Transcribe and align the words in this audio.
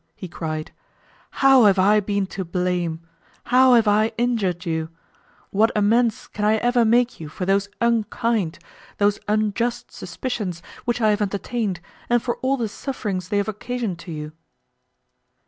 he 0.15 0.27
cried, 0.27 0.71
"how 1.45 1.65
have 1.65 1.77
I 1.77 1.99
been 1.99 2.25
to 2.25 2.43
blame! 2.43 3.01
how 3.43 3.75
have 3.75 3.87
I 3.87 4.13
injured 4.17 4.65
you! 4.65 4.89
What 5.51 5.69
amends 5.75 6.25
can 6.25 6.43
I 6.43 6.55
ever 6.55 6.83
make 6.83 7.19
you 7.19 7.29
for 7.29 7.45
those 7.45 7.69
unkind, 7.79 8.57
those 8.97 9.19
unjust 9.27 9.91
suspicions 9.91 10.63
which 10.85 11.01
I 11.01 11.11
have 11.11 11.21
entertained, 11.21 11.81
and 12.09 12.19
for 12.19 12.37
all 12.37 12.57
the 12.57 12.67
sufferings 12.67 13.29
they 13.29 13.37
have 13.37 13.47
occasioned 13.47 13.99
to 13.99 14.11
you?" 14.11 14.31